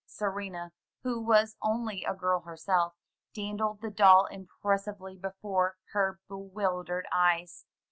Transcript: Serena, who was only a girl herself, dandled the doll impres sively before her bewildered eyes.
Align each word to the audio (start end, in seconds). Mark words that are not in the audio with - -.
Serena, 0.07 0.71
who 1.03 1.21
was 1.21 1.57
only 1.61 2.03
a 2.03 2.15
girl 2.15 2.39
herself, 2.39 2.95
dandled 3.35 3.81
the 3.81 3.91
doll 3.91 4.27
impres 4.31 4.79
sively 4.85 5.15
before 5.15 5.77
her 5.93 6.19
bewildered 6.27 7.05
eyes. 7.13 7.67